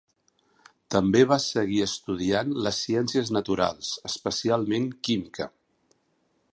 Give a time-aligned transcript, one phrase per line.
[0.93, 5.51] També va seguir estudiant les ciències naturals, especialment química.